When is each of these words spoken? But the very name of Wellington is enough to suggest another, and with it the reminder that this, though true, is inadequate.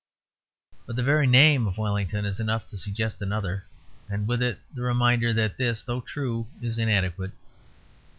But 0.87 0.95
the 0.95 1.03
very 1.03 1.27
name 1.27 1.67
of 1.67 1.77
Wellington 1.77 2.25
is 2.25 2.39
enough 2.39 2.67
to 2.69 2.75
suggest 2.79 3.21
another, 3.21 3.65
and 4.09 4.27
with 4.27 4.41
it 4.41 4.57
the 4.73 4.81
reminder 4.81 5.31
that 5.33 5.57
this, 5.57 5.83
though 5.83 6.01
true, 6.01 6.47
is 6.59 6.79
inadequate. 6.79 7.33